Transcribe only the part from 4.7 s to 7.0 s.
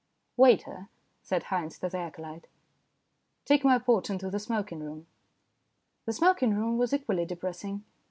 room." The smoking room was